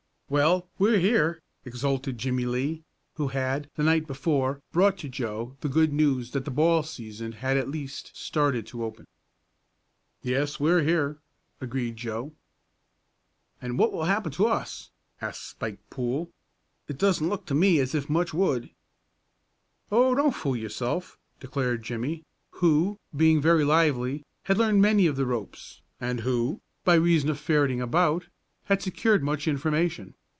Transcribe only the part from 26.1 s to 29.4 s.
who, by reason of ferreting about, had secured